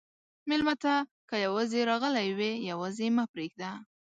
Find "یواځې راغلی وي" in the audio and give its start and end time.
1.45-2.51